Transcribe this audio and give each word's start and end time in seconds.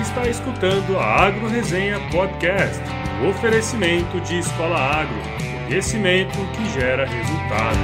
está 0.00 0.28
escutando 0.28 0.98
a 0.98 1.26
Agro 1.26 1.48
Resenha 1.48 1.98
Podcast, 2.10 2.80
oferecimento 3.28 4.20
de 4.20 4.38
Escola 4.38 5.00
Agro, 5.00 5.20
conhecimento 5.66 6.38
que 6.52 6.64
gera 6.78 7.04
resultado. 7.04 7.78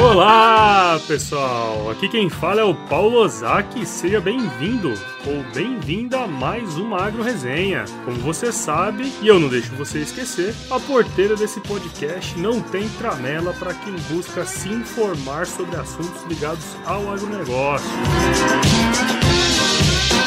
Olá, 0.00 0.73
pessoal! 1.00 1.90
Aqui 1.90 2.08
quem 2.08 2.28
fala 2.28 2.60
é 2.60 2.64
o 2.64 2.74
Paulo 2.74 3.18
Ozaki. 3.18 3.84
Seja 3.86 4.20
bem-vindo 4.20 4.94
ou 5.26 5.42
bem-vinda 5.54 6.20
a 6.20 6.26
mais 6.26 6.76
uma 6.76 7.02
Agro 7.02 7.22
Resenha. 7.22 7.84
Como 8.04 8.18
você 8.18 8.52
sabe, 8.52 9.12
e 9.20 9.28
eu 9.28 9.40
não 9.40 9.48
deixo 9.48 9.74
você 9.74 10.00
esquecer, 10.00 10.54
a 10.70 10.78
porteira 10.78 11.36
desse 11.36 11.60
podcast 11.60 12.38
não 12.38 12.60
tem 12.60 12.88
tramela 12.90 13.52
para 13.54 13.74
quem 13.74 13.94
busca 14.10 14.44
se 14.44 14.68
informar 14.68 15.46
sobre 15.46 15.76
assuntos 15.76 16.22
ligados 16.24 16.76
ao 16.84 17.12
agronegócio. 17.12 17.88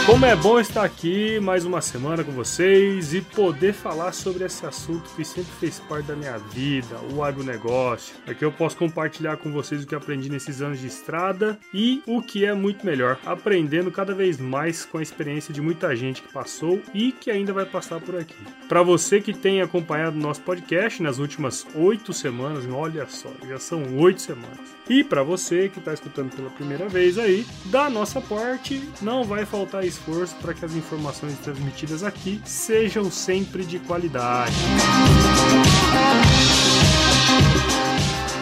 Como 0.08 0.26
é 0.26 0.34
bom 0.38 0.58
estar 0.58 0.86
aqui 0.86 1.38
mais 1.42 1.66
uma 1.66 1.82
semana 1.82 2.24
com 2.24 2.32
vocês 2.32 3.14
e 3.14 3.20
poder 3.20 3.74
falar 3.74 4.14
sobre 4.14 4.46
esse 4.46 4.66
assunto 4.66 5.14
que 5.14 5.26
sempre 5.26 5.52
fez 5.60 5.82
parte 5.82 6.06
da 6.06 6.16
minha 6.16 6.38
vida, 6.38 6.98
o 7.14 7.22
agronegócio. 7.22 8.16
Aqui 8.26 8.46
eu 8.46 8.52
posso 8.52 8.78
compartilhar 8.78 9.36
com 9.36 9.52
vocês 9.52 9.84
o 9.84 9.86
que 9.86 9.94
aprendi 9.94 10.30
nesses 10.30 10.62
anos 10.62 10.80
de 10.80 10.88
estrada 10.88 11.60
e 11.74 12.02
o 12.08 12.22
que 12.22 12.46
é 12.46 12.54
muito 12.54 12.86
melhor, 12.86 13.20
aprendendo 13.26 13.92
cada 13.92 14.16
vez 14.16 14.40
mais 14.40 14.86
com 14.86 14.98
a 14.98 15.04
experiência 15.04 15.54
de 15.54 15.60
muita 15.60 15.94
gente 15.94 16.22
que 16.22 16.32
passou 16.32 16.82
e 16.94 17.12
que 17.12 17.30
ainda 17.30 17.52
vai 17.52 17.66
passar 17.66 18.00
por 18.00 18.16
aqui. 18.16 18.38
Para 18.70 18.84
você 18.84 19.20
que 19.20 19.34
tem 19.34 19.62
acompanhado 19.62 20.18
nosso 20.18 20.40
podcast 20.40 21.04
nas 21.04 21.18
últimas 21.18 21.68
oito 21.76 22.14
semanas, 22.14 22.66
olha 22.72 23.06
só, 23.10 23.30
já 23.46 23.60
são 23.60 23.98
oito 23.98 24.22
semanas. 24.22 24.78
E 24.90 25.04
para 25.04 25.22
você 25.22 25.68
que 25.68 25.80
está 25.80 25.94
escutando 25.94 26.34
pela 26.34 26.50
primeira 26.50 26.88
vez 26.88 27.18
aí, 27.18 27.46
da 27.66 27.90
nossa 27.90 28.22
parte, 28.22 28.82
não 29.02 29.26
vai 29.26 29.46
faltar 29.46 29.86
esforço 29.98 30.36
para 30.36 30.54
que 30.54 30.64
as 30.64 30.74
informações 30.76 31.38
transmitidas 31.40 32.04
aqui 32.04 32.40
sejam 32.46 33.12
sempre 33.12 33.66
de 33.66 33.80
qualidade. 33.80 34.54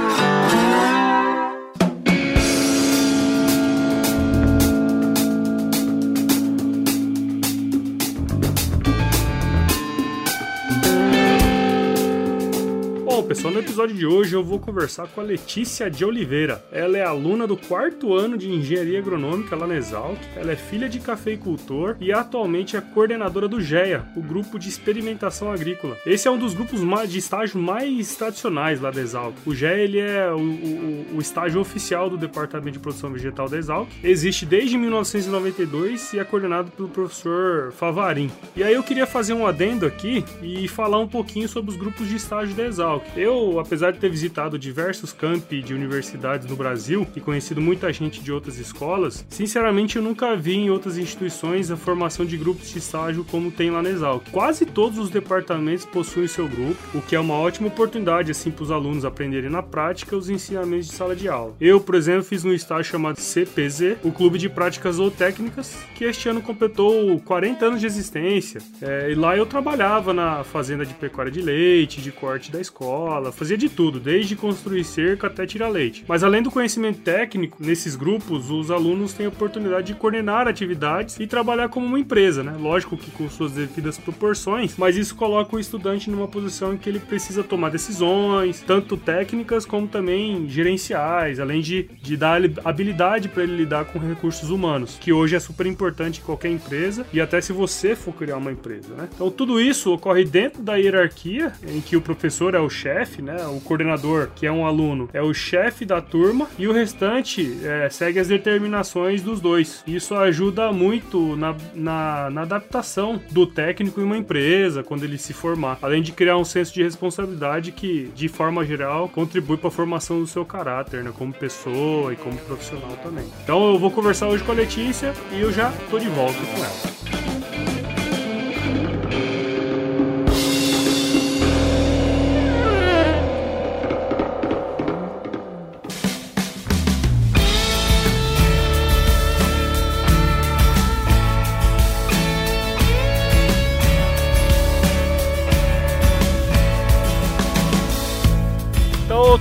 Pessoal, 13.33 13.51
no 13.51 13.61
episódio 13.61 13.95
de 13.95 14.05
hoje 14.05 14.35
eu 14.35 14.43
vou 14.43 14.59
conversar 14.59 15.07
com 15.07 15.19
a 15.19 15.23
Letícia 15.23 15.89
de 15.89 16.05
Oliveira. 16.05 16.63
Ela 16.71 16.99
é 16.99 17.03
aluna 17.03 17.47
do 17.47 17.57
quarto 17.57 18.13
ano 18.13 18.37
de 18.37 18.47
Engenharia 18.47 18.99
Agronômica 18.99 19.55
lá 19.55 19.65
na 19.65 19.75
Exalc. 19.75 20.19
Ela 20.35 20.51
é 20.51 20.55
filha 20.55 20.87
de 20.87 20.99
cafeicultor 20.99 21.95
e 21.99 22.13
atualmente 22.13 22.77
é 22.77 22.81
coordenadora 22.81 23.47
do 23.47 23.59
GEA, 23.59 24.05
o 24.15 24.21
Grupo 24.21 24.59
de 24.59 24.69
Experimentação 24.69 25.51
Agrícola. 25.51 25.97
Esse 26.05 26.27
é 26.27 26.31
um 26.31 26.37
dos 26.37 26.53
grupos 26.53 26.81
de 27.09 27.17
estágio 27.17 27.59
mais 27.59 28.15
tradicionais 28.15 28.79
lá 28.79 28.91
da 28.91 29.01
Exalc. 29.01 29.35
O 29.47 29.55
GEA 29.55 29.77
ele 29.79 29.97
é 29.97 30.31
o, 30.31 30.37
o, 30.37 31.15
o 31.15 31.19
estágio 31.19 31.59
oficial 31.59 32.11
do 32.11 32.17
Departamento 32.17 32.73
de 32.73 32.79
Produção 32.79 33.11
Vegetal 33.11 33.49
da 33.49 33.57
Exalc. 33.57 33.89
Existe 34.03 34.45
desde 34.45 34.77
1992 34.77 36.13
e 36.13 36.19
é 36.19 36.23
coordenado 36.23 36.69
pelo 36.69 36.87
professor 36.87 37.71
Favarin. 37.71 38.29
E 38.55 38.63
aí 38.63 38.75
eu 38.75 38.83
queria 38.83 39.07
fazer 39.07 39.33
um 39.33 39.47
adendo 39.47 39.87
aqui 39.87 40.23
e 40.39 40.67
falar 40.67 40.99
um 40.99 41.07
pouquinho 41.07 41.49
sobre 41.49 41.71
os 41.71 41.77
grupos 41.77 42.07
de 42.07 42.17
estágio 42.17 42.53
da 42.53 42.67
Exalc. 42.67 43.03
Eu, 43.23 43.57
apesar 43.57 43.91
de 43.91 43.99
ter 43.99 44.09
visitado 44.09 44.59
diversos 44.59 45.13
campi 45.13 45.61
de 45.61 45.73
universidades 45.73 46.45
no 46.45 46.57
Brasil 46.57 47.07
e 47.15 47.21
conhecido 47.21 47.61
muita 47.61 47.93
gente 47.93 48.21
de 48.21 48.33
outras 48.33 48.59
escolas, 48.59 49.25
sinceramente 49.29 49.95
eu 49.95 50.01
nunca 50.01 50.35
vi 50.35 50.55
em 50.55 50.69
outras 50.69 50.97
instituições 50.97 51.71
a 51.71 51.77
formação 51.77 52.25
de 52.25 52.35
grupos 52.35 52.69
de 52.69 52.79
estágio 52.79 53.23
como 53.31 53.49
tem 53.49 53.71
lá 53.71 53.81
na 53.81 53.91
Exalc. 53.91 54.29
Quase 54.29 54.65
todos 54.65 54.99
os 54.99 55.09
departamentos 55.09 55.85
possuem 55.85 56.27
seu 56.27 56.49
grupo, 56.49 56.75
o 56.93 57.01
que 57.01 57.15
é 57.15 57.19
uma 57.19 57.35
ótima 57.35 57.69
oportunidade 57.69 58.29
assim 58.29 58.51
para 58.51 58.63
os 58.63 58.71
alunos 58.71 59.05
aprenderem 59.05 59.49
na 59.49 59.63
prática 59.63 60.17
os 60.17 60.29
ensinamentos 60.29 60.87
de 60.87 60.93
sala 60.93 61.15
de 61.15 61.29
aula. 61.29 61.55
Eu, 61.61 61.79
por 61.79 61.95
exemplo, 61.95 62.25
fiz 62.25 62.43
um 62.43 62.51
estágio 62.51 62.91
chamado 62.91 63.21
CPZ, 63.21 63.99
o 64.03 64.11
Clube 64.11 64.37
de 64.37 64.49
Práticas 64.49 64.97
Zootécnicas, 64.97 65.77
que 65.95 66.03
este 66.03 66.27
ano 66.27 66.41
completou 66.41 67.17
40 67.21 67.67
anos 67.67 67.79
de 67.79 67.85
existência. 67.85 68.59
É, 68.81 69.09
e 69.11 69.15
lá 69.15 69.37
eu 69.37 69.45
trabalhava 69.45 70.13
na 70.13 70.43
fazenda 70.43 70.85
de 70.85 70.93
pecuária 70.93 71.31
de 71.31 71.41
leite, 71.41 72.01
de 72.01 72.11
corte 72.11 72.51
da 72.51 72.59
escola 72.59 73.12
escola, 73.13 73.31
fazia 73.31 73.57
de 73.57 73.69
tudo, 73.69 73.99
desde 73.99 74.35
construir 74.35 74.83
cerca 74.83 75.27
até 75.27 75.45
tirar 75.45 75.69
leite. 75.69 76.03
Mas 76.07 76.23
além 76.23 76.41
do 76.41 76.49
conhecimento 76.49 77.01
técnico, 77.01 77.57
nesses 77.59 77.95
grupos, 77.95 78.49
os 78.49 78.71
alunos 78.71 79.13
têm 79.13 79.25
a 79.25 79.29
oportunidade 79.29 79.87
de 79.87 79.95
coordenar 79.95 80.47
atividades 80.47 81.19
e 81.19 81.27
trabalhar 81.27 81.69
como 81.69 81.85
uma 81.85 81.99
empresa, 81.99 82.43
né? 82.43 82.55
Lógico 82.59 82.97
que 82.97 83.11
com 83.11 83.29
suas 83.29 83.51
devidas 83.51 83.97
proporções, 83.97 84.75
mas 84.77 84.97
isso 84.97 85.15
coloca 85.15 85.55
o 85.55 85.59
estudante 85.59 86.09
numa 86.09 86.27
posição 86.27 86.73
em 86.73 86.77
que 86.77 86.89
ele 86.89 86.99
precisa 86.99 87.43
tomar 87.43 87.69
decisões, 87.69 88.61
tanto 88.61 88.97
técnicas 88.97 89.65
como 89.65 89.87
também 89.87 90.49
gerenciais, 90.49 91.39
além 91.39 91.61
de, 91.61 91.89
de 92.01 92.17
dar 92.17 92.41
habilidade 92.63 93.29
para 93.29 93.43
ele 93.43 93.55
lidar 93.55 93.85
com 93.85 93.99
recursos 93.99 94.49
humanos, 94.49 94.97
que 94.99 95.13
hoje 95.13 95.35
é 95.35 95.39
super 95.39 95.65
importante 95.65 96.19
em 96.19 96.23
qualquer 96.23 96.49
empresa 96.49 97.05
e 97.13 97.21
até 97.21 97.39
se 97.41 97.53
você 97.53 97.95
for 97.95 98.13
criar 98.13 98.37
uma 98.37 98.51
empresa, 98.51 98.93
né? 98.95 99.07
Então 99.13 99.29
tudo 99.29 99.59
isso 99.59 99.93
ocorre 99.93 100.23
dentro 100.23 100.61
da 100.61 100.75
hierarquia 100.75 101.53
em 101.67 101.81
que 101.81 101.95
o 101.95 102.01
professor 102.01 102.55
é 102.55 102.59
o 102.59 102.69
chefe 102.69 103.02
chefe, 103.03 103.21
né? 103.21 103.45
O 103.47 103.59
coordenador, 103.59 104.29
que 104.33 104.47
é 104.47 104.51
um 104.51 104.65
aluno, 104.65 105.09
é 105.13 105.21
o 105.21 105.33
chefe 105.33 105.85
da 105.85 106.01
turma 106.01 106.47
e 106.57 106.67
o 106.67 106.73
restante 106.73 107.59
é, 107.63 107.89
segue 107.89 108.19
as 108.19 108.27
determinações 108.27 109.21
dos 109.21 109.41
dois. 109.41 109.83
Isso 109.85 110.15
ajuda 110.15 110.71
muito 110.71 111.35
na, 111.35 111.55
na, 111.73 112.29
na 112.29 112.41
adaptação 112.41 113.21
do 113.31 113.45
técnico 113.45 113.99
em 113.99 114.03
uma 114.03 114.17
empresa 114.17 114.83
quando 114.83 115.03
ele 115.03 115.17
se 115.17 115.33
formar, 115.33 115.77
além 115.81 116.01
de 116.01 116.11
criar 116.11 116.37
um 116.37 116.45
senso 116.45 116.73
de 116.73 116.81
responsabilidade 116.81 117.71
que, 117.71 118.09
de 118.15 118.27
forma 118.27 118.65
geral, 118.65 119.09
contribui 119.09 119.57
para 119.57 119.67
a 119.67 119.71
formação 119.71 120.19
do 120.19 120.27
seu 120.27 120.45
caráter, 120.45 121.03
né? 121.03 121.11
Como 121.17 121.33
pessoa 121.33 122.13
e 122.13 122.15
como 122.15 122.37
profissional 122.37 122.97
também. 123.03 123.25
Então 123.43 123.73
eu 123.73 123.77
vou 123.77 123.91
conversar 123.91 124.27
hoje 124.27 124.43
com 124.43 124.51
a 124.51 124.55
Letícia 124.55 125.13
e 125.31 125.41
eu 125.41 125.51
já 125.51 125.71
tô 125.89 125.99
de 125.99 126.07
volta 126.07 126.39
com 126.39 126.63
ela. 126.63 127.02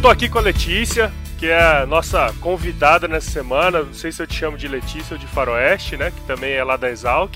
Tô 0.02 0.08
aqui 0.08 0.28
com 0.28 0.38
a 0.38 0.42
Letícia, 0.42 1.12
que 1.38 1.46
é 1.46 1.62
a 1.62 1.86
nossa 1.86 2.34
convidada 2.40 3.06
nessa 3.06 3.30
semana. 3.30 3.84
Não 3.84 3.94
sei 3.94 4.10
se 4.10 4.20
eu 4.20 4.26
te 4.26 4.34
chamo 4.34 4.58
de 4.58 4.66
Letícia 4.66 5.14
ou 5.14 5.18
de 5.18 5.28
Faroeste, 5.28 5.96
né? 5.96 6.10
Que 6.10 6.20
também 6.22 6.54
é 6.54 6.64
lá 6.64 6.76
da 6.76 6.90
Exalc. 6.90 7.32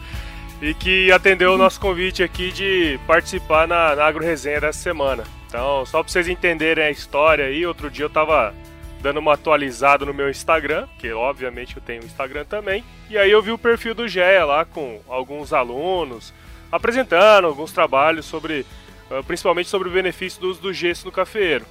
e 0.62 0.72
que 0.72 1.12
atendeu 1.12 1.52
o 1.52 1.58
nosso 1.58 1.78
convite 1.78 2.22
aqui 2.22 2.50
de 2.50 2.98
participar 3.06 3.68
na, 3.68 3.94
na 3.94 4.06
Agro 4.06 4.24
Resenha 4.24 4.58
dessa 4.58 4.78
semana. 4.78 5.24
Então, 5.46 5.84
só 5.84 6.02
para 6.02 6.10
vocês 6.10 6.28
entenderem 6.28 6.82
a 6.82 6.90
história 6.90 7.44
aí, 7.44 7.66
outro 7.66 7.90
dia 7.90 8.06
eu 8.06 8.10
tava 8.10 8.54
dando 9.02 9.18
uma 9.18 9.34
atualizada 9.34 10.06
no 10.06 10.14
meu 10.14 10.30
Instagram, 10.30 10.88
que 10.98 11.12
obviamente 11.12 11.76
eu 11.76 11.82
tenho 11.82 12.02
Instagram 12.02 12.46
também, 12.46 12.82
e 13.10 13.18
aí 13.18 13.30
eu 13.30 13.42
vi 13.42 13.52
o 13.52 13.58
perfil 13.58 13.94
do 13.94 14.08
GEA 14.08 14.46
lá 14.46 14.64
com 14.64 15.02
alguns 15.06 15.52
alunos, 15.52 16.32
apresentando 16.72 17.46
alguns 17.46 17.70
trabalhos 17.70 18.24
sobre, 18.24 18.64
ah, 19.10 19.22
principalmente 19.26 19.68
sobre 19.68 19.90
o 19.90 19.92
benefício 19.92 20.40
do 20.40 20.48
uso 20.48 20.62
do 20.62 20.72
gesso 20.72 21.04
no 21.04 21.12
cafeiro. 21.12 21.66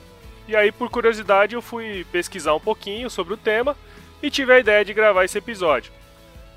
E 0.48 0.56
aí, 0.56 0.72
por 0.72 0.90
curiosidade, 0.90 1.56
eu 1.56 1.62
fui 1.62 2.06
pesquisar 2.12 2.54
um 2.54 2.60
pouquinho 2.60 3.10
sobre 3.10 3.34
o 3.34 3.38
tema 3.38 3.76
e 4.24 4.30
tive 4.30 4.54
a 4.54 4.60
ideia 4.60 4.86
de 4.86 4.94
gravar 4.94 5.26
esse 5.26 5.38
episódio. 5.38 5.92